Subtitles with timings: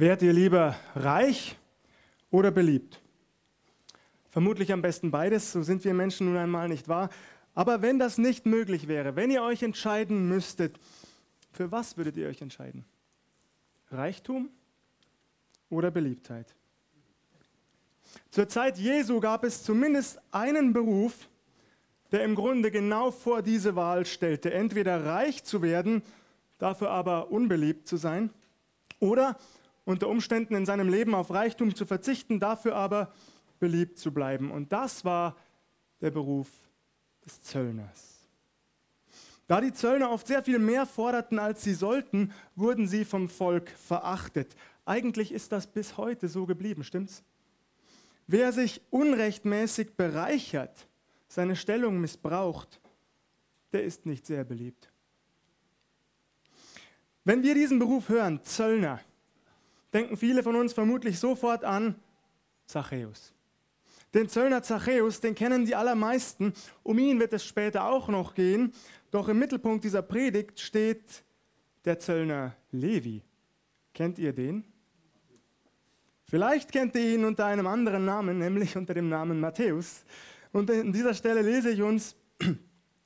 [0.00, 1.56] Wärt ihr lieber reich
[2.30, 3.00] oder beliebt?
[4.28, 7.10] Vermutlich am besten beides, so sind wir Menschen nun einmal nicht wahr.
[7.52, 10.78] Aber wenn das nicht möglich wäre, wenn ihr euch entscheiden müsstet,
[11.50, 12.84] für was würdet ihr euch entscheiden?
[13.90, 14.50] Reichtum
[15.68, 16.54] oder Beliebtheit?
[18.30, 21.28] Zur Zeit Jesu gab es zumindest einen Beruf,
[22.12, 24.52] der im Grunde genau vor diese Wahl stellte.
[24.52, 26.02] Entweder reich zu werden,
[26.58, 28.30] dafür aber unbeliebt zu sein,
[29.00, 29.36] oder
[29.88, 33.10] unter Umständen in seinem Leben auf Reichtum zu verzichten, dafür aber
[33.58, 34.50] beliebt zu bleiben.
[34.50, 35.34] Und das war
[36.02, 36.50] der Beruf
[37.24, 38.28] des Zöllners.
[39.46, 43.70] Da die Zöllner oft sehr viel mehr forderten, als sie sollten, wurden sie vom Volk
[43.70, 44.54] verachtet.
[44.84, 47.22] Eigentlich ist das bis heute so geblieben, stimmt's?
[48.26, 50.86] Wer sich unrechtmäßig bereichert,
[51.28, 52.78] seine Stellung missbraucht,
[53.72, 54.90] der ist nicht sehr beliebt.
[57.24, 59.00] Wenn wir diesen Beruf hören, Zöllner,
[59.92, 61.94] denken viele von uns vermutlich sofort an
[62.66, 63.32] Zachäus.
[64.14, 66.54] Den Zöllner Zachäus, den kennen die allermeisten.
[66.82, 68.72] Um ihn wird es später auch noch gehen.
[69.10, 71.22] Doch im Mittelpunkt dieser Predigt steht
[71.84, 73.22] der Zöllner Levi.
[73.92, 74.64] Kennt ihr den?
[76.24, 80.04] Vielleicht kennt ihr ihn unter einem anderen Namen, nämlich unter dem Namen Matthäus.
[80.52, 82.16] Und an dieser Stelle lese ich uns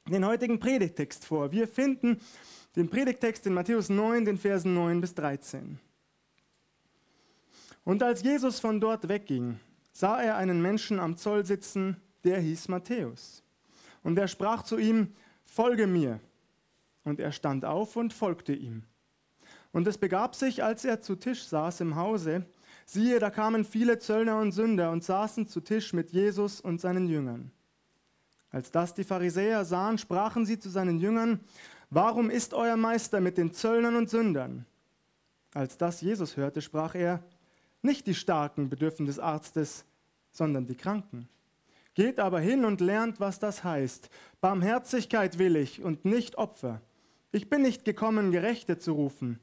[0.08, 1.50] den heutigen Predigtext vor.
[1.52, 2.20] Wir finden
[2.76, 5.78] den Predigtext in Matthäus 9, den Versen 9 bis 13.
[7.84, 9.58] Und als Jesus von dort wegging,
[9.92, 13.42] sah er einen Menschen am Zoll sitzen, der hieß Matthäus.
[14.02, 15.12] Und er sprach zu ihm,
[15.44, 16.20] Folge mir.
[17.04, 18.84] Und er stand auf und folgte ihm.
[19.72, 22.46] Und es begab sich, als er zu Tisch saß im Hause,
[22.86, 27.06] siehe, da kamen viele Zöllner und Sünder und saßen zu Tisch mit Jesus und seinen
[27.06, 27.50] Jüngern.
[28.50, 31.40] Als das die Pharisäer sahen, sprachen sie zu seinen Jüngern,
[31.94, 34.64] Warum ist euer Meister mit den Zöllnern und Sündern?
[35.52, 37.22] Als das Jesus hörte, sprach er,
[37.82, 39.84] nicht die Starken bedürfen des Arztes,
[40.30, 41.28] sondern die Kranken.
[41.94, 44.08] Geht aber hin und lernt, was das heißt.
[44.40, 46.80] Barmherzigkeit will ich und nicht Opfer.
[47.32, 49.38] Ich bin nicht gekommen, Gerechte zu rufen,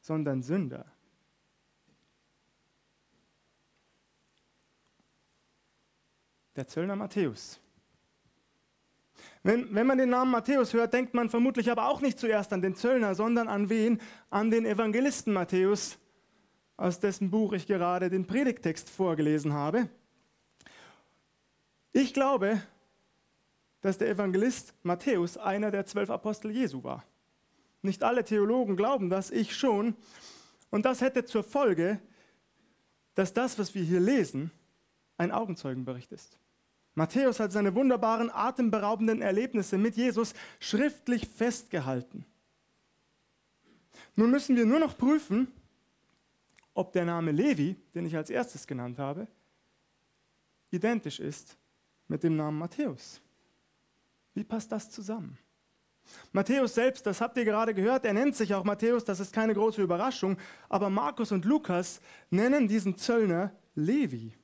[0.00, 0.86] sondern Sünder.
[6.56, 7.60] Der Zöllner Matthäus.
[9.42, 12.62] Wenn, wenn man den Namen Matthäus hört, denkt man vermutlich aber auch nicht zuerst an
[12.62, 14.00] den Zöllner, sondern an wen?
[14.30, 15.98] An den Evangelisten Matthäus,
[16.76, 19.88] aus dessen Buch ich gerade den Predigtext vorgelesen habe.
[21.92, 22.60] Ich glaube,
[23.80, 27.04] dass der Evangelist Matthäus einer der zwölf Apostel Jesu war.
[27.82, 29.94] Nicht alle Theologen glauben das, ich schon.
[30.70, 32.00] Und das hätte zur Folge,
[33.14, 34.50] dass das, was wir hier lesen,
[35.18, 36.38] ein Augenzeugenbericht ist.
[36.94, 42.24] Matthäus hat seine wunderbaren, atemberaubenden Erlebnisse mit Jesus schriftlich festgehalten.
[44.16, 45.48] Nun müssen wir nur noch prüfen,
[46.74, 49.26] ob der Name Levi, den ich als erstes genannt habe,
[50.70, 51.56] identisch ist
[52.08, 53.20] mit dem Namen Matthäus.
[54.34, 55.38] Wie passt das zusammen?
[56.32, 59.54] Matthäus selbst, das habt ihr gerade gehört, er nennt sich auch Matthäus, das ist keine
[59.54, 60.36] große Überraschung,
[60.68, 64.34] aber Markus und Lukas nennen diesen Zöllner Levi.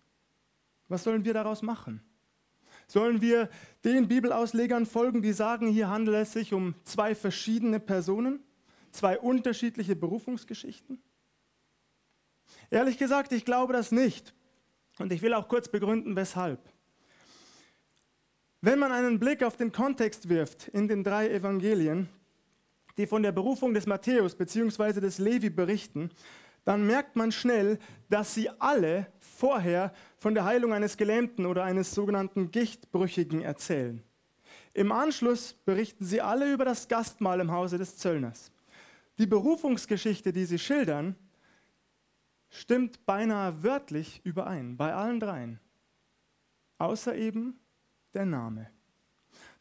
[0.88, 2.02] Was sollen wir daraus machen?
[2.86, 3.50] Sollen wir
[3.84, 8.41] den Bibelauslegern folgen, die sagen, hier handelt es sich um zwei verschiedene Personen,
[8.91, 11.00] zwei unterschiedliche Berufungsgeschichten?
[12.70, 14.34] Ehrlich gesagt, ich glaube das nicht.
[14.98, 16.60] Und ich will auch kurz begründen, weshalb.
[18.60, 22.10] Wenn man einen Blick auf den Kontext wirft in den drei Evangelien,
[22.98, 25.00] die von der Berufung des Matthäus bzw.
[25.00, 26.10] des Levi berichten,
[26.64, 27.78] dann merkt man schnell,
[28.10, 34.02] dass sie alle vorher von der Heilung eines Gelähmten oder eines sogenannten Gichtbrüchigen erzählen.
[34.74, 38.52] Im Anschluss berichten sie alle über das Gastmahl im Hause des Zöllners.
[39.18, 41.16] Die Berufungsgeschichte, die sie schildern,
[42.60, 45.60] stimmt beinahe wörtlich überein bei allen dreien,
[46.78, 47.59] außer eben
[48.15, 48.68] der Name.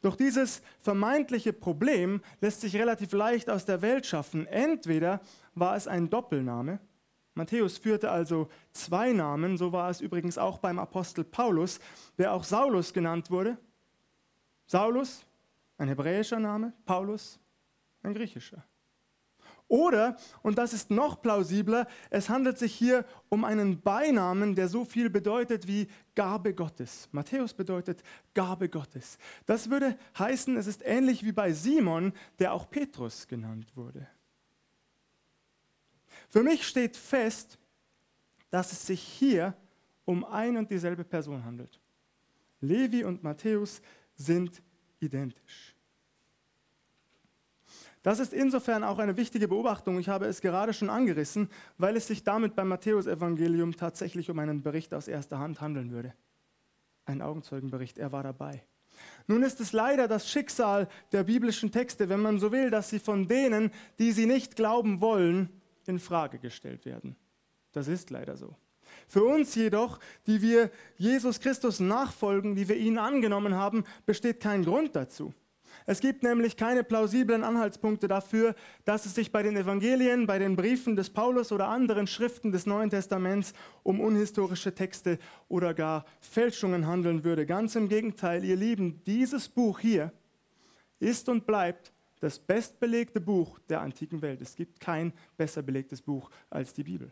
[0.01, 4.47] Doch dieses vermeintliche Problem lässt sich relativ leicht aus der Welt schaffen.
[4.47, 5.21] Entweder
[5.55, 6.79] war es ein Doppelname,
[7.35, 11.79] Matthäus führte also zwei Namen, so war es übrigens auch beim Apostel Paulus,
[12.17, 13.57] der auch Saulus genannt wurde.
[14.65, 15.25] Saulus,
[15.77, 17.39] ein hebräischer Name, Paulus,
[18.03, 18.63] ein griechischer.
[19.69, 24.83] Oder, und das ist noch plausibler, es handelt sich hier um einen Beinamen, der so
[24.83, 27.07] viel bedeutet wie Gabe Gottes.
[27.11, 28.01] Matthäus bedeutet
[28.33, 29.19] Gabe Gottes.
[29.45, 34.07] Das würde heißen, es ist ähnlich wie bei Simon, der auch Petrus genannt wurde.
[36.29, 37.59] Für mich steht fest,
[38.49, 39.55] dass es sich hier
[40.03, 41.79] um ein und dieselbe Person handelt.
[42.59, 43.83] Levi und Matthäus
[44.15, 44.63] sind
[44.99, 45.75] identisch.
[48.01, 52.07] Das ist insofern auch eine wichtige Beobachtung, ich habe es gerade schon angerissen, weil es
[52.07, 56.13] sich damit beim Matthäusevangelium tatsächlich um einen Bericht aus erster Hand handeln würde.
[57.05, 58.63] Ein Augenzeugenbericht, er war dabei.
[59.27, 62.99] Nun ist es leider das Schicksal der biblischen Texte, wenn man so will, dass sie
[62.99, 65.49] von denen, die sie nicht glauben wollen,
[65.85, 67.15] in Frage gestellt werden.
[67.71, 68.55] Das ist leider so.
[69.07, 74.63] Für uns jedoch, die wir Jesus Christus nachfolgen, die wir ihn angenommen haben, besteht kein
[74.63, 75.33] Grund dazu.
[75.89, 78.53] Es gibt nämlich keine plausiblen Anhaltspunkte dafür,
[78.85, 82.67] dass es sich bei den Evangelien, bei den Briefen des Paulus oder anderen Schriften des
[82.67, 87.47] Neuen Testaments um unhistorische Texte oder gar Fälschungen handeln würde.
[87.47, 90.13] Ganz im Gegenteil, ihr Lieben, dieses Buch hier
[90.99, 94.41] ist und bleibt das bestbelegte Buch der antiken Welt.
[94.41, 97.11] Es gibt kein besser belegtes Buch als die Bibel.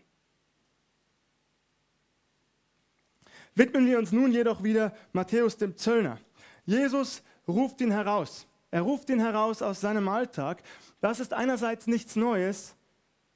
[3.55, 6.19] Widmen wir uns nun jedoch wieder Matthäus dem Zöllner.
[6.67, 8.45] Jesus ruft ihn heraus.
[8.71, 10.61] Er ruft ihn heraus aus seinem Alltag.
[10.99, 12.75] Das ist einerseits nichts Neues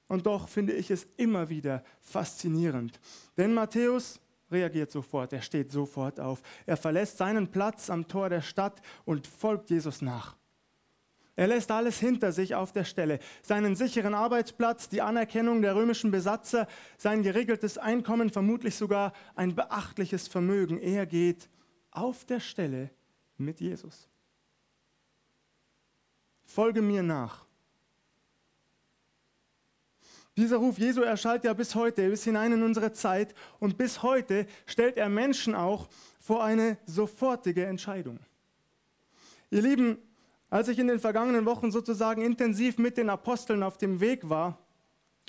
[0.08, 3.00] und doch finde ich es immer wieder faszinierend.
[3.38, 4.20] Denn Matthäus
[4.52, 6.42] reagiert sofort, er steht sofort auf.
[6.66, 10.36] Er verlässt seinen Platz am Tor der Stadt und folgt Jesus nach.
[11.38, 13.20] Er lässt alles hinter sich auf der Stelle.
[13.42, 16.68] Seinen sicheren Arbeitsplatz, die Anerkennung der römischen Besatzer,
[16.98, 20.78] sein geregeltes Einkommen, vermutlich sogar ein beachtliches Vermögen.
[20.78, 21.50] Er geht
[21.90, 22.90] auf der Stelle
[23.38, 24.11] mit Jesus
[26.52, 27.46] folge mir nach.
[30.38, 34.48] Dieser Ruf Jesu erschallt ja bis heute, bis hinein in unsere Zeit und bis heute
[34.66, 35.88] stellt er Menschen auch
[36.20, 38.20] vor eine sofortige Entscheidung.
[39.50, 39.98] Ihr Lieben,
[40.50, 44.58] als ich in den vergangenen Wochen sozusagen intensiv mit den Aposteln auf dem Weg war,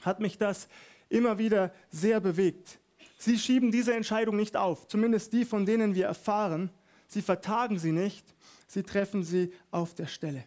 [0.03, 0.69] hat mich das
[1.09, 2.79] immer wieder sehr bewegt.
[3.19, 6.71] Sie schieben diese Entscheidung nicht auf, zumindest die, von denen wir erfahren.
[7.07, 8.35] Sie vertagen sie nicht,
[8.67, 10.45] sie treffen sie auf der Stelle.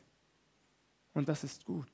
[1.16, 1.90] Und das ist gut.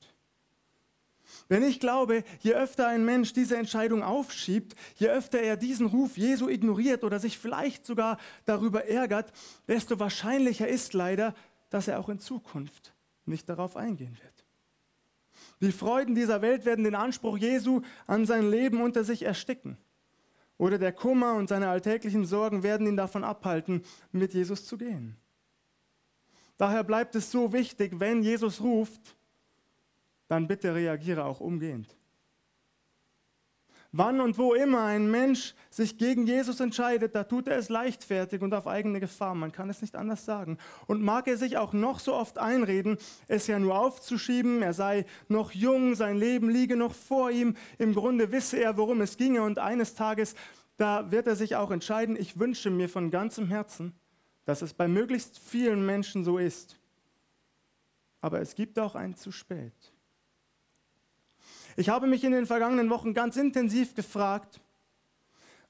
[1.48, 6.18] Wenn ich glaube, je öfter ein Mensch diese Entscheidung aufschiebt, je öfter er diesen Ruf
[6.18, 9.32] Jesu ignoriert oder sich vielleicht sogar darüber ärgert,
[9.68, 11.34] desto wahrscheinlicher ist leider,
[11.70, 12.92] dass er auch in Zukunft
[13.24, 14.44] nicht darauf eingehen wird.
[15.60, 19.78] Die Freuden dieser Welt werden den Anspruch Jesu an sein Leben unter sich ersticken.
[20.58, 25.16] Oder der Kummer und seine alltäglichen Sorgen werden ihn davon abhalten, mit Jesus zu gehen.
[26.56, 29.16] Daher bleibt es so wichtig, wenn Jesus ruft,
[30.28, 31.96] dann bitte reagiere auch umgehend.
[33.94, 38.40] Wann und wo immer ein Mensch sich gegen Jesus entscheidet, da tut er es leichtfertig
[38.40, 39.34] und auf eigene Gefahr.
[39.34, 40.56] Man kann es nicht anders sagen.
[40.86, 42.96] Und mag er sich auch noch so oft einreden,
[43.28, 47.54] es ja nur aufzuschieben, er sei noch jung, sein Leben liege noch vor ihm.
[47.76, 49.42] Im Grunde wisse er, worum es ginge.
[49.42, 50.36] Und eines Tages,
[50.78, 53.92] da wird er sich auch entscheiden, ich wünsche mir von ganzem Herzen,
[54.44, 56.76] dass es bei möglichst vielen Menschen so ist.
[58.20, 59.72] Aber es gibt auch ein zu spät.
[61.76, 64.60] Ich habe mich in den vergangenen Wochen ganz intensiv gefragt,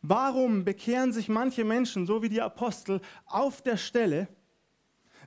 [0.00, 4.28] warum bekehren sich manche Menschen, so wie die Apostel, auf der Stelle,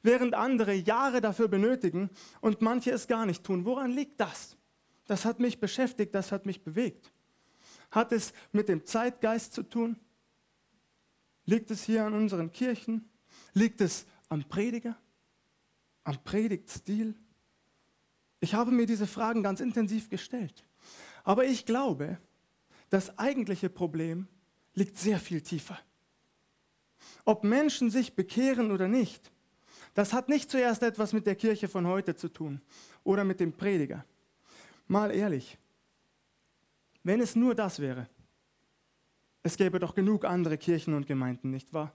[0.04, 2.10] während andere Jahre dafür benötigen
[2.42, 3.66] und manche es gar nicht tun.
[3.66, 4.58] Woran liegt das?
[5.08, 7.12] Das hat mich beschäftigt, das hat mich bewegt.
[7.92, 9.98] Hat es mit dem Zeitgeist zu tun?
[11.46, 13.10] Liegt es hier an unseren Kirchen?
[13.56, 14.96] Liegt es am Prediger?
[16.04, 17.16] Am Predigtstil?
[18.42, 20.64] Ich habe mir diese Fragen ganz intensiv gestellt.
[21.24, 22.20] Aber ich glaube,
[22.90, 24.28] das eigentliche Problem
[24.76, 25.80] liegt sehr viel tiefer.
[27.24, 29.32] Ob Menschen sich bekehren oder nicht,
[29.94, 32.62] das hat nicht zuerst etwas mit der Kirche von heute zu tun
[33.04, 34.06] oder mit dem Prediger.
[34.88, 35.58] Mal ehrlich,
[37.04, 38.08] wenn es nur das wäre,
[39.44, 41.94] es gäbe doch genug andere Kirchen und Gemeinden, nicht wahr?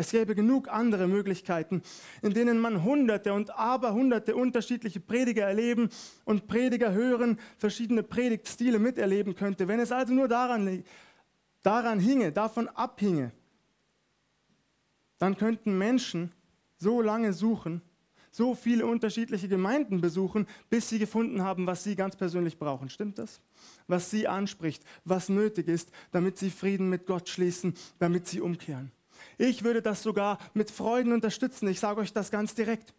[0.00, 1.82] Es gäbe genug andere Möglichkeiten,
[2.22, 5.88] in denen man hunderte und aberhunderte unterschiedliche Prediger erleben
[6.24, 9.66] und Prediger hören, verschiedene Predigtstile miterleben könnte.
[9.66, 10.84] Wenn es also nur daran,
[11.64, 13.32] daran hinge, davon abhinge,
[15.18, 16.30] dann könnten Menschen
[16.76, 17.82] so lange suchen,
[18.30, 22.88] so viele unterschiedliche Gemeinden besuchen, bis sie gefunden haben, was sie ganz persönlich brauchen.
[22.88, 23.40] Stimmt das?
[23.88, 28.92] Was sie anspricht, was nötig ist, damit sie Frieden mit Gott schließen, damit sie umkehren.
[29.38, 31.68] Ich würde das sogar mit Freuden unterstützen.
[31.68, 32.92] Ich sage euch das ganz direkt.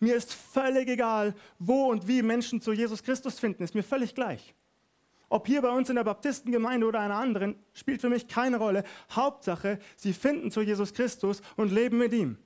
[0.00, 3.62] Mir ist völlig egal, wo und wie Menschen zu Jesus Christus finden.
[3.62, 4.54] Ist mir völlig gleich.
[5.28, 8.84] Ob hier bei uns in der Baptistengemeinde oder einer anderen, spielt für mich keine Rolle.
[9.12, 12.36] Hauptsache, sie finden zu Jesus Christus und leben mit ihm.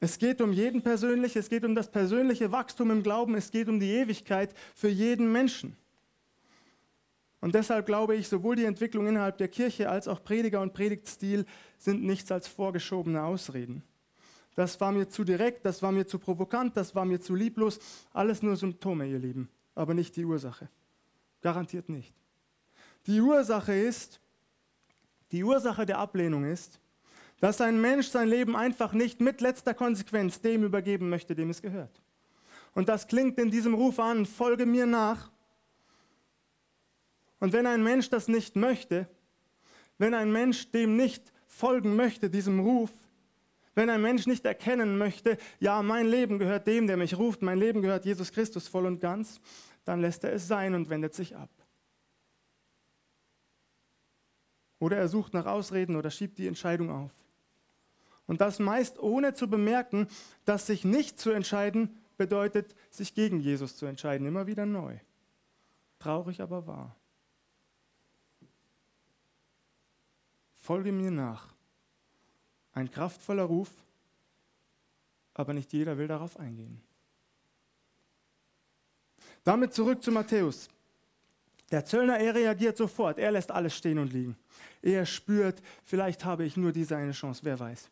[0.00, 3.68] Es geht um jeden persönlich, es geht um das persönliche Wachstum im Glauben, es geht
[3.68, 5.76] um die Ewigkeit für jeden Menschen.
[7.44, 11.44] Und deshalb glaube ich, sowohl die Entwicklung innerhalb der Kirche als auch Prediger und Predigtstil
[11.76, 13.82] sind nichts als vorgeschobene Ausreden.
[14.54, 17.80] Das war mir zu direkt, das war mir zu provokant, das war mir zu lieblos.
[18.14, 20.70] Alles nur Symptome, ihr Lieben, aber nicht die Ursache.
[21.42, 22.14] Garantiert nicht.
[23.06, 24.20] Die Ursache ist,
[25.30, 26.80] die Ursache der Ablehnung ist,
[27.40, 31.60] dass ein Mensch sein Leben einfach nicht mit letzter Konsequenz dem übergeben möchte, dem es
[31.60, 32.00] gehört.
[32.74, 35.33] Und das klingt in diesem Ruf an, folge mir nach.
[37.44, 39.06] Und wenn ein Mensch das nicht möchte,
[39.98, 42.90] wenn ein Mensch dem nicht folgen möchte, diesem Ruf,
[43.74, 47.58] wenn ein Mensch nicht erkennen möchte, ja, mein Leben gehört dem, der mich ruft, mein
[47.58, 49.42] Leben gehört Jesus Christus voll und ganz,
[49.84, 51.50] dann lässt er es sein und wendet sich ab.
[54.78, 57.12] Oder er sucht nach Ausreden oder schiebt die Entscheidung auf.
[58.26, 60.08] Und das meist ohne zu bemerken,
[60.46, 64.96] dass sich nicht zu entscheiden bedeutet, sich gegen Jesus zu entscheiden, immer wieder neu.
[65.98, 66.96] Traurig aber wahr.
[70.64, 71.52] Folge mir nach.
[72.72, 73.68] Ein kraftvoller Ruf,
[75.34, 76.80] aber nicht jeder will darauf eingehen.
[79.44, 80.70] Damit zurück zu Matthäus.
[81.70, 84.38] Der Zöllner, er reagiert sofort, er lässt alles stehen und liegen.
[84.80, 87.90] Er spürt, vielleicht habe ich nur diese eine Chance, wer weiß.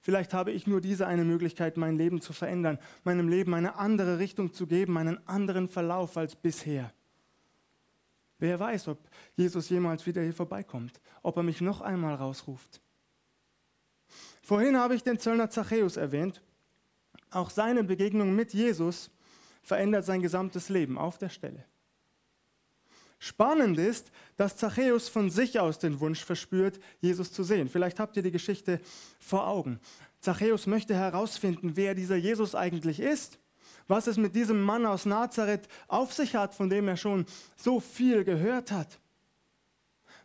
[0.00, 4.20] Vielleicht habe ich nur diese eine Möglichkeit, mein Leben zu verändern, meinem Leben eine andere
[4.20, 6.92] Richtung zu geben, einen anderen Verlauf als bisher.
[8.38, 8.98] Wer weiß, ob
[9.36, 12.80] Jesus jemals wieder hier vorbeikommt, ob er mich noch einmal rausruft.
[14.42, 16.42] Vorhin habe ich den Zöllner Zachäus erwähnt.
[17.30, 19.10] Auch seine Begegnung mit Jesus
[19.62, 21.64] verändert sein gesamtes Leben auf der Stelle.
[23.18, 27.70] Spannend ist, dass Zachäus von sich aus den Wunsch verspürt, Jesus zu sehen.
[27.70, 28.80] Vielleicht habt ihr die Geschichte
[29.18, 29.80] vor Augen.
[30.20, 33.38] Zachäus möchte herausfinden, wer dieser Jesus eigentlich ist,
[33.88, 37.26] was es mit diesem Mann aus Nazareth auf sich hat, von dem er schon
[37.56, 39.00] so viel gehört hat.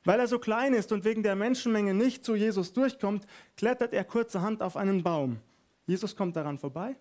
[0.03, 3.25] Weil er so klein ist und wegen der Menschenmenge nicht zu Jesus durchkommt,
[3.57, 5.39] klettert er kurzerhand auf einen Baum.
[5.85, 6.95] Jesus kommt daran vorbei,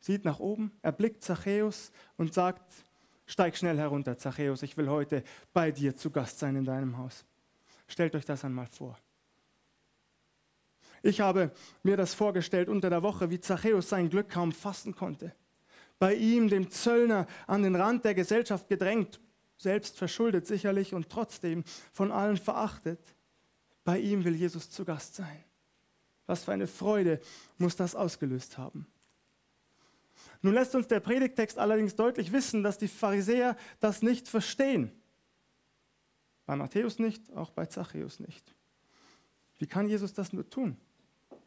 [0.00, 2.62] sieht nach oben, erblickt Zachäus und sagt,
[3.30, 7.24] Steig schnell herunter, Zachäus, ich will heute bei dir zu Gast sein in deinem Haus.
[7.86, 8.98] Stellt euch das einmal vor.
[11.00, 11.52] Ich habe
[11.84, 15.32] mir das vorgestellt unter der Woche, wie Zachäus sein Glück kaum fassen konnte.
[16.00, 19.20] Bei ihm, dem Zöllner, an den Rand der Gesellschaft gedrängt,
[19.58, 22.98] selbst verschuldet sicherlich und trotzdem von allen verachtet.
[23.84, 25.44] Bei ihm will Jesus zu Gast sein.
[26.24, 27.20] Was für eine Freude
[27.58, 28.86] muss das ausgelöst haben.
[30.40, 34.90] Nun lässt uns der Predigtext allerdings deutlich wissen, dass die Pharisäer das nicht verstehen.
[36.46, 38.54] Bei Matthäus nicht, auch bei Zachäus nicht.
[39.58, 40.78] Wie kann Jesus das nur tun?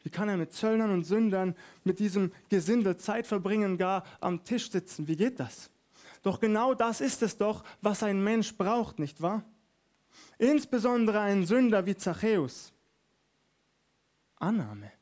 [0.04, 4.70] Wie kann er mit Zöllnern und Sündern, mit diesem Gesindel Zeit verbringen, gar am Tisch
[4.70, 5.08] sitzen?
[5.08, 5.70] Wie geht das?
[6.22, 9.42] Doch genau das ist es doch, was ein Mensch braucht, nicht wahr?
[10.38, 12.74] Insbesondere ein Sünder wie Zachäus.
[14.36, 14.92] Annahme.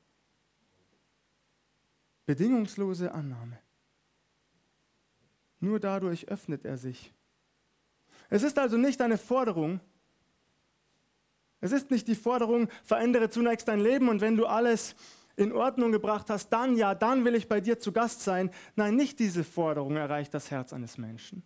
[2.25, 3.59] Bedingungslose Annahme.
[5.59, 7.13] Nur dadurch öffnet er sich.
[8.31, 9.81] Es ist also nicht eine Forderung.
[11.63, 14.95] Es ist nicht die Forderung, verändere zunächst dein Leben und wenn du alles
[15.37, 18.51] in Ordnung gebracht hast, dann ja, dann will ich bei dir zu Gast sein.
[18.77, 21.43] Nein, nicht diese Forderung erreicht das Herz eines Menschen,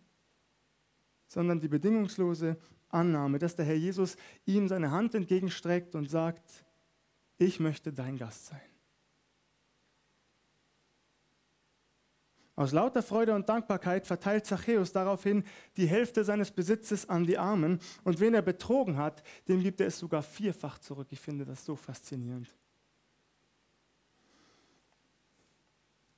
[1.28, 2.56] sondern die bedingungslose
[2.88, 6.64] Annahme, dass der Herr Jesus ihm seine Hand entgegenstreckt und sagt,
[7.36, 8.75] ich möchte dein Gast sein.
[12.56, 15.44] Aus lauter Freude und Dankbarkeit verteilt Zachäus daraufhin
[15.76, 19.88] die Hälfte seines Besitzes an die Armen und wen er betrogen hat, dem gibt er
[19.88, 21.08] es sogar vierfach zurück.
[21.10, 22.48] Ich finde das so faszinierend.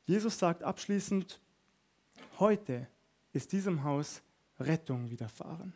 [0.04, 1.40] Jesus sagt abschließend,
[2.38, 2.87] heute
[3.33, 4.23] ist diesem Haus
[4.61, 5.75] Rettung widerfahren.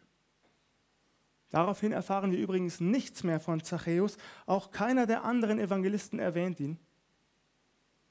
[1.50, 4.16] Daraufhin erfahren wir übrigens nichts mehr von Zachäus,
[4.46, 6.78] auch keiner der anderen Evangelisten erwähnt ihn.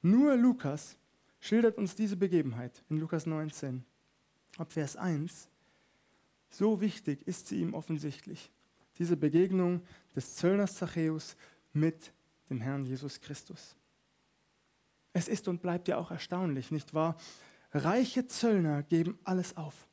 [0.02, 0.96] Nur Lukas
[1.42, 3.84] schildert uns diese Begebenheit in Lukas 19,
[4.58, 5.48] ab Vers 1.
[6.50, 8.50] So wichtig ist sie ihm offensichtlich,
[8.98, 9.82] diese Begegnung
[10.14, 11.36] des Zöllners Zachäus
[11.72, 12.12] mit
[12.48, 13.76] dem Herrn Jesus Christus.
[15.12, 17.16] Es ist und bleibt ja auch erstaunlich, nicht wahr?
[17.72, 19.88] Reiche Zöllner geben alles auf.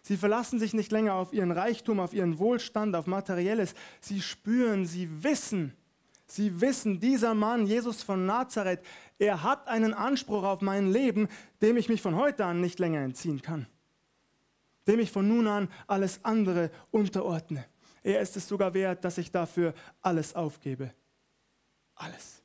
[0.00, 3.74] Sie verlassen sich nicht länger auf ihren Reichtum, auf ihren Wohlstand, auf materielles.
[4.00, 5.76] Sie spüren, sie wissen,
[6.30, 8.80] Sie wissen, dieser Mann, Jesus von Nazareth,
[9.20, 11.28] er hat einen Anspruch auf mein Leben,
[11.60, 13.66] dem ich mich von heute an nicht länger entziehen kann.
[14.88, 17.66] Dem ich von nun an alles andere unterordne.
[18.02, 20.94] Er ist es sogar wert, dass ich dafür alles aufgebe.
[21.96, 22.42] Alles.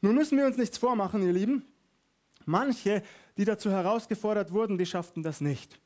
[0.00, 1.64] Nun müssen wir uns nichts vormachen, ihr Lieben.
[2.46, 3.02] Manche,
[3.36, 5.80] die dazu herausgefordert wurden, die schafften das nicht.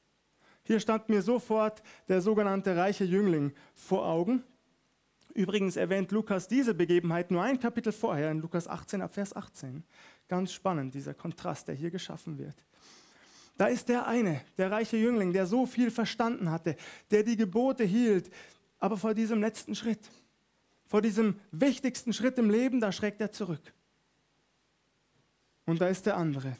[0.64, 4.44] Hier stand mir sofort der sogenannte reiche Jüngling vor Augen,
[5.34, 9.82] Übrigens erwähnt Lukas diese Begebenheit nur ein Kapitel vorher, in Lukas 18 ab Vers 18.
[10.28, 12.54] Ganz spannend, dieser Kontrast, der hier geschaffen wird.
[13.56, 16.76] Da ist der eine, der reiche Jüngling, der so viel verstanden hatte,
[17.10, 18.30] der die Gebote hielt,
[18.78, 20.08] aber vor diesem letzten Schritt,
[20.86, 23.72] vor diesem wichtigsten Schritt im Leben, da schreckt er zurück.
[25.66, 26.56] Und da ist der andere,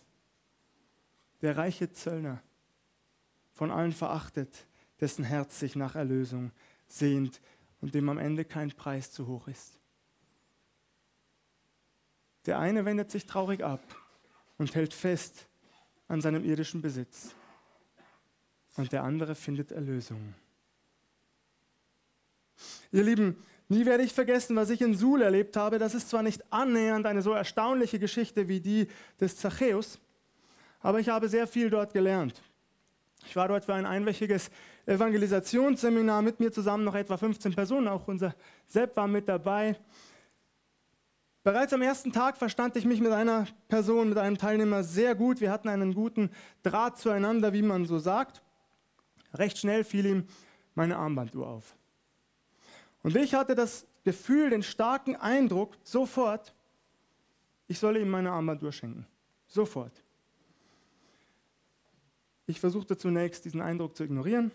[1.42, 2.42] der reiche Zöllner,
[3.52, 4.66] von allen verachtet,
[5.00, 6.50] dessen Herz sich nach Erlösung
[6.88, 7.40] sehnt
[7.84, 9.78] und dem am Ende kein Preis zu hoch ist.
[12.46, 13.82] Der eine wendet sich traurig ab
[14.56, 15.46] und hält fest
[16.08, 17.34] an seinem irdischen Besitz.
[18.78, 20.32] Und der andere findet Erlösung.
[22.90, 25.78] Ihr Lieben, nie werde ich vergessen, was ich in Suhl erlebt habe.
[25.78, 28.88] Das ist zwar nicht annähernd eine so erstaunliche Geschichte wie die
[29.20, 30.00] des Zachäus,
[30.80, 32.40] aber ich habe sehr viel dort gelernt.
[33.26, 34.50] Ich war dort für ein einwöchiges
[34.86, 38.34] Evangelisationsseminar mit mir zusammen, noch etwa 15 Personen, auch unser
[38.66, 39.78] Sepp war mit dabei.
[41.42, 45.40] Bereits am ersten Tag verstand ich mich mit einer Person, mit einem Teilnehmer sehr gut.
[45.40, 46.30] Wir hatten einen guten
[46.62, 48.42] Draht zueinander, wie man so sagt.
[49.34, 50.24] Recht schnell fiel ihm
[50.74, 51.76] meine Armbanduhr auf.
[53.02, 56.54] Und ich hatte das Gefühl, den starken Eindruck, sofort,
[57.66, 59.06] ich solle ihm meine Armbanduhr schenken.
[59.46, 60.02] Sofort.
[62.46, 64.50] Ich versuchte zunächst, diesen Eindruck zu ignorieren,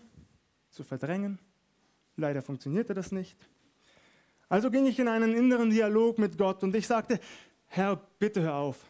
[0.70, 1.38] zu verdrängen.
[2.16, 3.36] Leider funktionierte das nicht.
[4.48, 7.20] Also ging ich in einen inneren Dialog mit Gott und ich sagte,
[7.66, 8.84] Herr, bitte hör auf.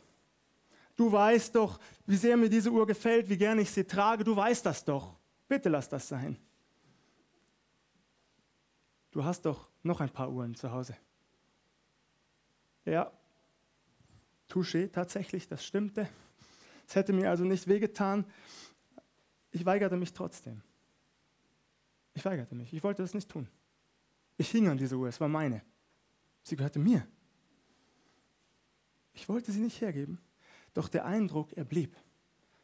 [0.96, 4.24] Du weißt doch, wie sehr mir diese Uhr gefällt, wie gern ich sie trage.
[4.24, 5.16] Du weißt das doch.
[5.48, 6.36] Bitte lass das sein.
[9.10, 10.96] Du hast doch noch ein paar Uhren zu Hause.
[12.84, 13.12] Ja,
[14.48, 16.08] touché, tatsächlich, das stimmte.
[16.86, 18.24] Es hätte mir also nicht wehgetan.
[19.50, 20.62] Ich weigerte mich trotzdem.
[22.20, 22.70] Ich weigerte mich.
[22.74, 23.48] Ich wollte das nicht tun.
[24.36, 25.62] Ich hing an dieser Uhr, es war meine.
[26.42, 27.06] Sie gehörte mir.
[29.14, 30.20] Ich wollte sie nicht hergeben,
[30.74, 31.96] doch der Eindruck, er blieb.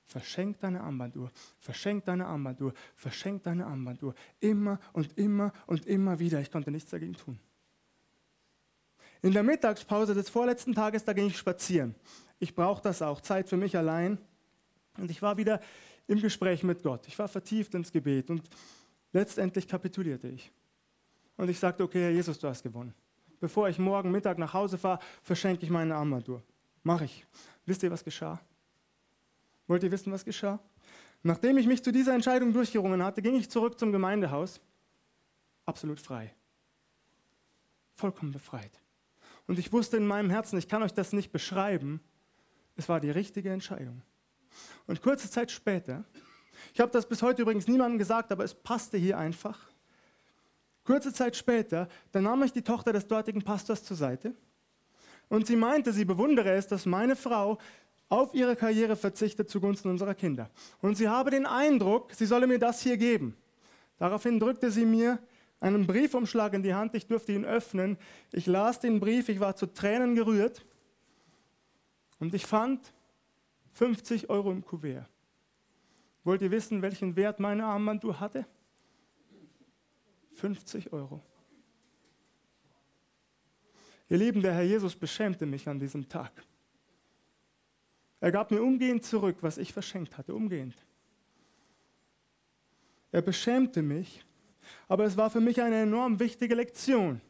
[0.05, 4.15] Verschenk deine Armbanduhr, verschenk deine Armbanduhr, verschenk deine Armbanduhr.
[4.41, 6.39] Immer und immer und immer wieder.
[6.43, 7.41] Ich konnte nichts dagegen tun.
[9.23, 11.95] In der Mittagspause des vorletzten Tages, da ging ich spazieren.
[12.39, 14.19] Ich brauchte das auch, Zeit für mich allein.
[14.99, 15.63] Und ich war wieder
[16.09, 17.09] im Gespräch mit Gott.
[17.09, 18.43] Ich war vertieft ins Gebet und
[19.17, 20.53] letztendlich kapitulierte ich.
[21.39, 22.95] Und ich sagte, okay, Herr Jesus, du hast gewonnen.
[23.41, 26.43] Bevor ich morgen Mittag nach Hause fahre, verschenke ich meine Armbanduhr.
[26.83, 27.27] Mach ich.
[27.65, 28.41] Wisst ihr, was geschah?
[29.67, 30.61] Wollt ihr wissen, was geschah?
[31.23, 34.61] Nachdem ich mich zu dieser Entscheidung durchgerungen hatte, ging ich zurück zum Gemeindehaus.
[35.65, 36.35] Absolut frei.
[37.95, 38.81] Vollkommen befreit.
[39.47, 42.01] Und ich wusste in meinem Herzen, ich kann euch das nicht beschreiben,
[42.77, 44.03] es war die richtige Entscheidung.
[44.87, 46.05] Und kurze Zeit später,
[46.75, 49.59] ich habe das bis heute übrigens niemandem gesagt, aber es passte hier einfach.
[50.85, 54.35] Kurze Zeit später, da nahm ich die Tochter des dortigen Pastors zur Seite
[55.29, 57.59] und sie meinte, sie bewundere es, dass meine Frau
[58.09, 60.51] auf ihre Karriere verzichtet zugunsten unserer Kinder.
[60.81, 63.37] Und sie habe den Eindruck, sie solle mir das hier geben.
[63.99, 65.19] Daraufhin drückte sie mir
[65.59, 67.99] einen Briefumschlag in die Hand, ich durfte ihn öffnen.
[68.33, 70.65] Ich las den Brief, ich war zu Tränen gerührt
[72.21, 72.93] und ich fand
[73.73, 75.11] 50 Euro im Kuvert.
[76.27, 78.47] Wollt ihr wissen, welchen Wert meine Armbanduhr hatte?
[80.33, 81.23] 50 Euro.
[84.09, 86.33] Ihr Lieben, der Herr Jesus beschämte mich an diesem Tag.
[88.21, 90.77] Er gab mir umgehend zurück, was ich verschenkt hatte, umgehend.
[93.13, 94.25] Er beschämte mich,
[94.89, 97.21] aber es war für mich eine enorm wichtige Lektion.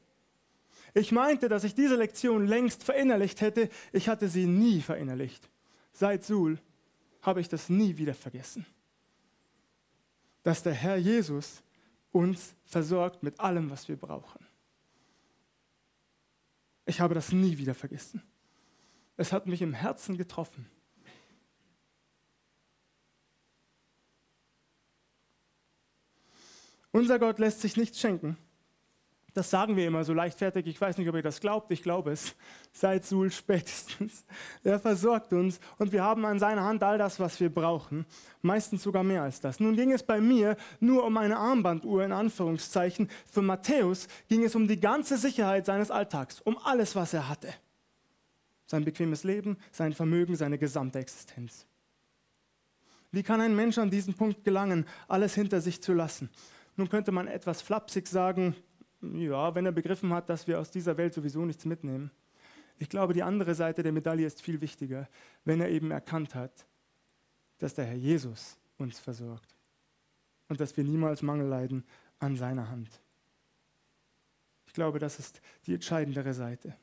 [0.94, 5.48] Ich meinte, dass ich diese Lektion längst verinnerlicht hätte, ich hatte sie nie verinnerlicht
[5.96, 6.59] seit Suhl
[7.22, 8.66] habe ich das nie wieder vergessen.
[10.46, 11.61] Dass der Herr Jesus
[12.12, 14.46] uns versorgt mit allem, was wir brauchen.
[16.85, 18.22] Ich habe das nie wieder vergessen.
[19.16, 20.70] Es hat mich im Herzen getroffen.
[26.92, 28.37] Unser Gott lässt sich nichts schenken,
[29.37, 30.66] das sagen wir immer so leichtfertig.
[30.66, 31.70] Ich weiß nicht, ob ihr das glaubt.
[31.70, 32.35] Ich glaube es.
[32.72, 34.25] Seit Suhl spätestens.
[34.64, 38.07] Er versorgt uns und wir haben an seiner Hand all das, was wir brauchen.
[38.40, 39.61] Meistens sogar mehr als das.
[39.61, 43.11] Nun ging es bei mir nur um eine Armbanduhr in Anführungszeichen.
[43.31, 47.53] Für Matthäus ging es um die ganze Sicherheit seines Alltags, um alles, was er hatte.
[48.66, 51.66] Sein bequemes Leben, sein Vermögen, seine gesamte Existenz.
[53.12, 56.31] Wie kann ein Mensch an diesen Punkt gelangen, alles hinter sich zu lassen?
[56.77, 58.55] Nun könnte man etwas flapsig sagen,
[59.00, 62.11] ja, wenn er begriffen hat, dass wir aus dieser Welt sowieso nichts mitnehmen.
[62.78, 65.09] Ich glaube, die andere Seite der Medaille ist viel wichtiger,
[65.44, 66.66] wenn er eben erkannt hat,
[67.59, 69.56] dass der Herr Jesus uns versorgt
[70.48, 71.85] und dass wir niemals Mangel leiden
[72.18, 73.00] an seiner Hand.
[74.66, 76.76] Ich glaube, das ist die entscheidendere Seite.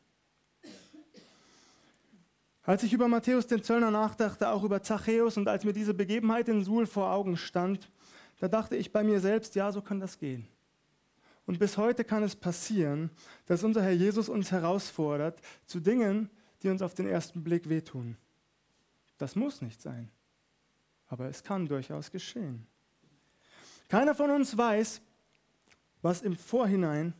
[2.63, 6.47] Als ich über Matthäus den Zöllner nachdachte, auch über Zachäus und als mir diese Begebenheit
[6.47, 7.91] in Suhl vor Augen stand,
[8.39, 10.47] da dachte ich bei mir selbst, ja, so kann das gehen.
[11.45, 13.09] Und bis heute kann es passieren,
[13.45, 16.29] dass unser Herr Jesus uns herausfordert zu Dingen,
[16.61, 18.17] die uns auf den ersten Blick wehtun.
[19.17, 20.09] Das muss nicht sein,
[21.07, 22.65] aber es kann durchaus geschehen.
[23.89, 25.01] Keiner von uns weiß,
[26.01, 27.13] was im Vorhinein,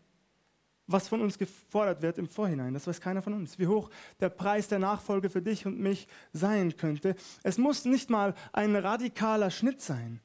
[0.87, 2.73] was von uns gefordert wird im Vorhinein.
[2.73, 3.57] Das weiß keiner von uns.
[3.57, 7.15] Wie hoch der Preis der Nachfolge für dich und mich sein könnte.
[7.43, 10.19] Es muss nicht mal ein radikaler Schnitt sein.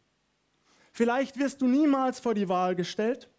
[0.92, 3.30] Vielleicht wirst du niemals vor die Wahl gestellt.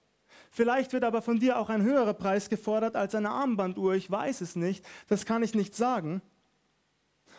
[0.52, 3.94] Vielleicht wird aber von dir auch ein höherer Preis gefordert als eine Armbanduhr.
[3.96, 4.86] Ich weiß es nicht.
[5.08, 6.22] Das kann ich nicht sagen.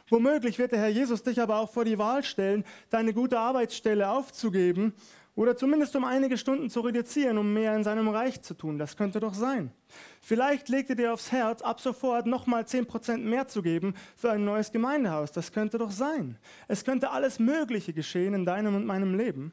[0.09, 4.11] Womöglich wird der Herr Jesus dich aber auch vor die Wahl stellen, deine gute Arbeitsstelle
[4.11, 4.93] aufzugeben
[5.37, 8.79] oder zumindest um einige Stunden zu reduzieren, um mehr in seinem Reich zu tun.
[8.79, 9.73] Das könnte doch sein.
[10.21, 14.45] Vielleicht legt er dir aufs Herz, ab sofort nochmal 10% mehr zu geben für ein
[14.45, 15.31] neues Gemeindehaus.
[15.31, 16.39] Das könnte doch sein.
[16.67, 19.53] Es könnte alles Mögliche geschehen in deinem und meinem Leben.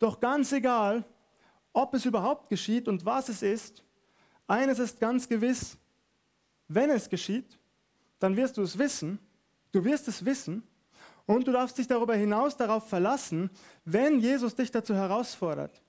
[0.00, 1.04] Doch ganz egal,
[1.72, 3.84] ob es überhaupt geschieht und was es ist,
[4.46, 5.76] eines ist ganz gewiss,
[6.68, 7.58] wenn es geschieht,
[8.18, 9.18] dann wirst du es wissen,
[9.72, 10.62] du wirst es wissen
[11.26, 13.50] und du darfst dich darüber hinaus darauf verlassen,
[13.84, 15.82] wenn Jesus dich dazu herausfordert,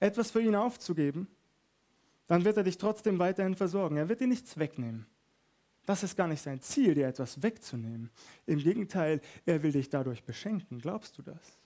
[0.00, 1.28] etwas für ihn aufzugeben,
[2.26, 3.96] dann wird er dich trotzdem weiterhin versorgen.
[3.96, 5.06] Er wird dir nichts wegnehmen.
[5.86, 8.10] Das ist gar nicht sein Ziel, dir etwas wegzunehmen.
[8.44, 10.80] Im Gegenteil, er will dich dadurch beschenken.
[10.80, 11.58] Glaubst du das?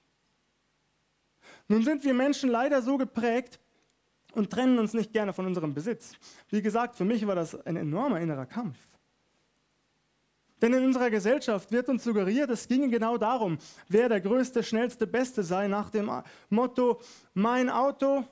[1.73, 3.59] Nun sind wir Menschen leider so geprägt
[4.35, 6.13] und trennen uns nicht gerne von unserem Besitz.
[6.51, 8.77] Wie gesagt, für mich war das ein enormer innerer Kampf.
[10.61, 13.57] Denn in unserer Gesellschaft wird uns suggeriert, es ginge genau darum,
[13.89, 16.11] wer der größte, schnellste, beste sei, nach dem
[16.51, 17.01] Motto,
[17.33, 18.23] mein Auto,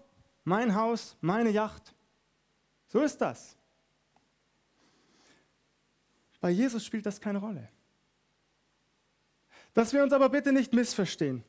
[0.44, 1.94] mein Haus, meine Yacht.
[2.88, 3.56] So ist das.
[6.42, 7.70] Bei Jesus spielt das keine Rolle.
[9.72, 11.42] Dass wir uns aber bitte nicht missverstehen.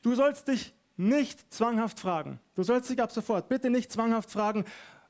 [0.00, 2.40] Du sollst dich nicht zwanghaft fragen.
[2.54, 4.64] Du sollst dich ab sofort bitte nicht zwanghaft fragen,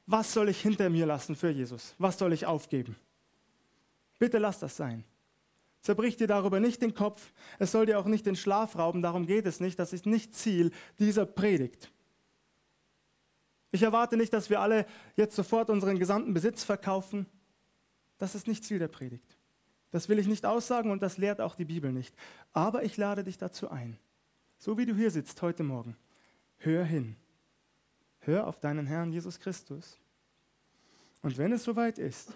[0.06, 1.94] was soll ich hinter mir lassen für Jesus?
[1.98, 2.96] Was soll ich aufgeben?
[4.18, 5.04] Bitte lass das sein.
[5.80, 7.32] Zerbrich dir darüber nicht den Kopf.
[7.58, 9.02] Es soll dir auch nicht den Schlaf rauben.
[9.02, 9.78] Darum geht es nicht.
[9.78, 11.92] Das ist nicht Ziel dieser Predigt.
[13.70, 17.26] Ich erwarte nicht, dass wir alle jetzt sofort unseren gesamten Besitz verkaufen.
[18.18, 19.36] Das ist nicht Ziel der Predigt.
[19.90, 22.14] Das will ich nicht aussagen und das lehrt auch die Bibel nicht.
[22.52, 23.98] Aber ich lade dich dazu ein
[24.58, 25.96] so wie du hier sitzt heute Morgen,
[26.58, 27.16] hör hin.
[28.20, 29.98] Hör auf deinen Herrn Jesus Christus.
[31.22, 32.32] Und wenn es soweit ist,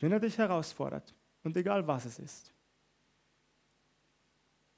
[0.00, 2.52] wenn er dich herausfordert, und egal was es ist,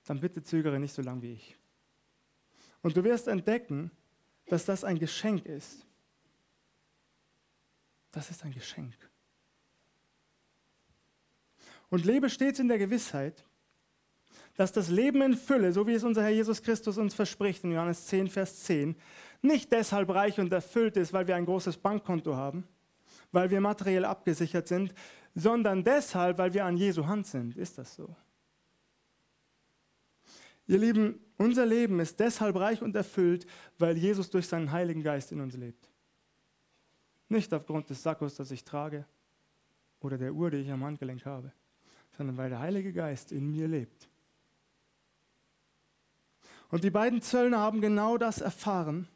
[0.05, 1.57] dann bitte zögere nicht so lange wie ich.
[2.83, 3.91] Und du wirst entdecken,
[4.47, 5.87] dass das ein Geschenk ist.
[8.13, 8.95] Das ist ein Geschenk.
[11.89, 13.45] Und lebe stets in der Gewissheit,
[14.57, 17.73] dass das Leben in Fülle, so wie es unser Herr Jesus Christus uns verspricht in
[17.73, 18.97] Johannes 10, Vers 10,
[19.43, 22.67] nicht deshalb reich und erfüllt ist, weil wir ein großes Bankkonto haben,
[23.33, 24.95] weil wir materiell abgesichert sind,
[25.35, 27.57] sondern deshalb, weil wir an Jesu Hand sind.
[27.57, 28.15] Ist das so?
[30.67, 33.47] Ihr Lieben, unser Leben ist deshalb reich und erfüllt,
[33.79, 35.91] weil Jesus durch seinen Heiligen Geist in uns lebt.
[37.29, 39.05] Nicht aufgrund des Sackos, das ich trage
[40.01, 41.53] oder der Uhr, die ich am Handgelenk habe,
[42.17, 44.09] sondern weil der Heilige Geist in mir lebt.
[46.71, 49.09] Und die beiden Zöllner haben genau das erfahren.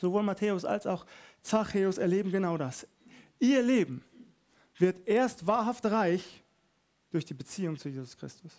[0.00, 1.06] Sowohl Matthäus als auch
[1.40, 2.86] Zachäus erleben genau das.
[3.38, 4.02] Ihr Leben
[4.78, 6.42] wird erst wahrhaft reich
[7.10, 8.52] durch die Beziehung zu Jesus Christus.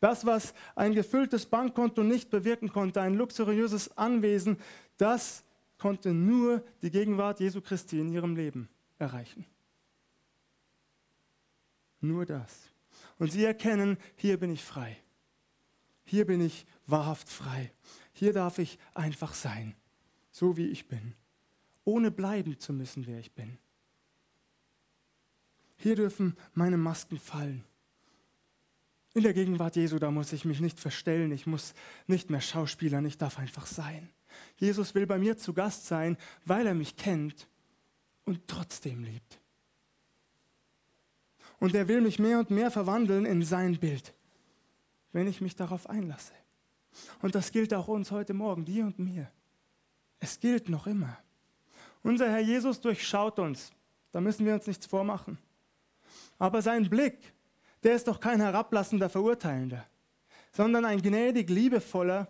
[0.00, 4.58] Das, was ein gefülltes Bankkonto nicht bewirken konnte, ein luxuriöses Anwesen,
[4.96, 5.42] das
[5.78, 9.46] konnte nur die Gegenwart Jesu Christi in ihrem Leben erreichen.
[12.00, 12.68] Nur das.
[13.18, 14.96] Und sie erkennen, hier bin ich frei.
[16.04, 17.72] Hier bin ich wahrhaft frei.
[18.12, 19.74] Hier darf ich einfach sein,
[20.30, 21.14] so wie ich bin,
[21.84, 23.58] ohne bleiben zu müssen, wer ich bin.
[25.76, 27.64] Hier dürfen meine Masken fallen.
[29.14, 31.74] In der Gegenwart Jesu, da muss ich mich nicht verstellen, ich muss
[32.06, 34.10] nicht mehr schauspielern, ich darf einfach sein.
[34.56, 37.48] Jesus will bei mir zu Gast sein, weil er mich kennt
[38.24, 39.40] und trotzdem liebt.
[41.60, 44.14] Und er will mich mehr und mehr verwandeln in sein Bild,
[45.14, 46.34] wenn ich mich darauf einlasse.
[47.22, 49.30] Und das gilt auch uns heute Morgen, dir und mir.
[50.18, 51.16] Es gilt noch immer.
[52.02, 53.72] Unser Herr Jesus durchschaut uns.
[54.12, 55.38] Da müssen wir uns nichts vormachen.
[56.38, 57.32] Aber sein Blick,
[57.82, 59.86] der ist doch kein herablassender Verurteilender,
[60.52, 62.28] sondern ein gnädig liebevoller,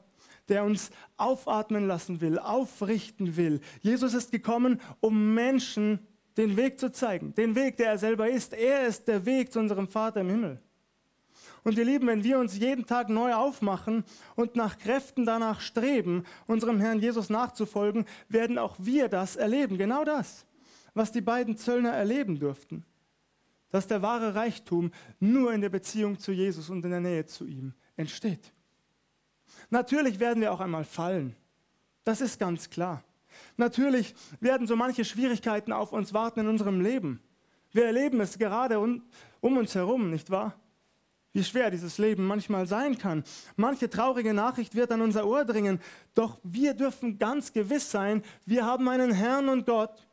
[0.49, 3.61] der uns aufatmen lassen will, aufrichten will.
[3.81, 8.53] Jesus ist gekommen, um Menschen den Weg zu zeigen, den Weg, der er selber ist.
[8.53, 10.61] Er ist der Weg zu unserem Vater im Himmel.
[11.65, 14.05] Und ihr Lieben, wenn wir uns jeden Tag neu aufmachen
[14.37, 19.79] und nach Kräften danach streben, unserem Herrn Jesus nachzufolgen, werden auch wir das erleben.
[19.79, 20.45] Genau das,
[20.93, 22.85] was die beiden Zöllner erleben durften.
[23.71, 27.47] Dass der wahre Reichtum nur in der Beziehung zu Jesus und in der Nähe zu
[27.47, 28.53] ihm entsteht.
[29.71, 31.35] Natürlich werden wir auch einmal fallen.
[32.05, 33.03] Das ist ganz klar.
[33.57, 37.21] Natürlich werden so manche Schwierigkeiten auf uns warten in unserem Leben.
[37.73, 39.03] Wir erleben es gerade um,
[39.41, 40.55] um uns herum, nicht wahr?
[41.35, 43.25] Wie schwer dieses Leben manchmal sein kann.
[43.57, 45.81] Manche traurige Nachricht wird an unser Ohr dringen.
[46.15, 50.07] Doch wir dürfen ganz gewiss sein, wir haben einen Herrn und Gott,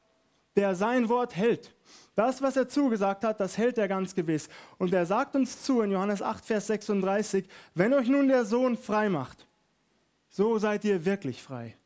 [0.55, 1.73] der sein Wort hält.
[2.15, 4.49] Das, was er zugesagt hat, das hält er ganz gewiss.
[4.79, 8.75] Und er sagt uns zu in Johannes 8, Vers 36, wenn euch nun der Sohn
[8.75, 9.47] frei macht,
[10.29, 11.77] so seid ihr wirklich frei.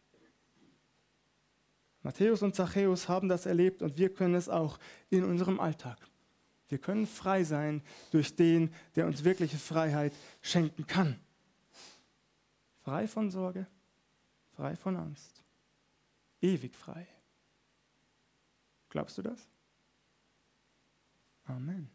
[2.03, 5.97] Matthäus und Zachäus haben das erlebt und wir können es auch in unserem Alltag.
[6.67, 11.19] Wir können frei sein durch den, der uns wirkliche Freiheit schenken kann.
[12.77, 13.67] Frei von Sorge,
[14.55, 15.43] frei von Angst,
[16.41, 17.07] ewig frei.
[18.89, 19.47] Glaubst du das?
[21.45, 21.94] Amen.